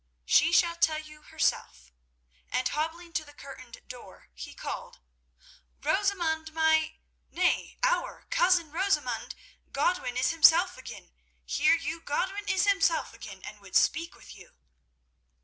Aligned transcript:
"She 0.25 0.51
shall 0.51 0.75
tell 0.77 0.97
you 0.97 1.21
herself." 1.21 1.91
And 2.49 2.67
hobbling 2.67 3.13
to 3.13 3.23
the 3.23 3.35
curtained 3.35 3.77
door, 3.87 4.29
he 4.33 4.55
called, 4.55 4.99
"Rosamund, 5.83 6.53
my—nay, 6.53 7.77
our—cousin 7.83 8.71
Rosamund, 8.71 9.35
Godwin 9.71 10.17
is 10.17 10.31
himself 10.31 10.75
again. 10.75 11.11
Hear 11.45 11.75
you, 11.75 12.01
Godwin 12.01 12.45
is 12.47 12.65
himself 12.65 13.13
again, 13.13 13.43
and 13.43 13.59
would 13.59 13.75
speak 13.75 14.15
with 14.15 14.35
you!" 14.35 14.55